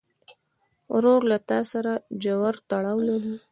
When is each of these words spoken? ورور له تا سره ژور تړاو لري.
ورور 0.93 1.21
له 1.31 1.37
تا 1.49 1.59
سره 1.71 1.93
ژور 2.23 2.55
تړاو 2.69 2.99
لري. 3.09 3.35